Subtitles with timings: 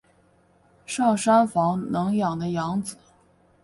[0.87, 2.97] 上杉房能的养子。